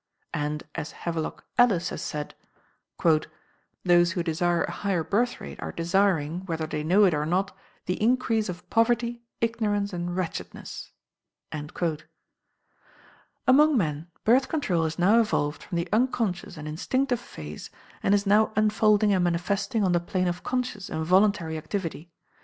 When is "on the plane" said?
19.83-20.27